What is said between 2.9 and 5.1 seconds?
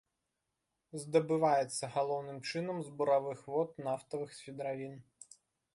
буравых вод нафтавых свідравін.